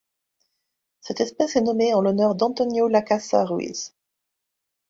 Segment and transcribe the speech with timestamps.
[1.01, 3.93] Cette espèce est nommée en l'honneur d'Antonio Lacasa-Ruiz.